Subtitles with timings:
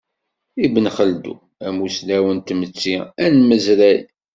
[0.65, 3.99] Ibn Xeldun; amusnaw n tmetti anmezray.